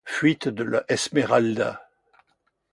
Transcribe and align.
Fuite 0.03 0.47
de 0.47 0.63
la 0.63 0.83
Esmeralda. 0.89 1.87